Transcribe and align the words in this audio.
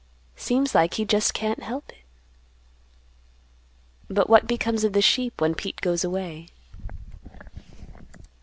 Seems 0.35 0.73
like 0.73 0.95
he 0.95 1.05
just 1.05 1.31
can't 1.35 1.61
help 1.61 1.89
it." 1.89 2.03
"But 4.09 4.27
what 4.31 4.47
becomes 4.47 4.83
of 4.83 4.93
the 4.93 4.99
sheep 5.03 5.39
when 5.39 5.53
Pete 5.53 5.79
goes 5.79 6.03
away?" 6.03 6.47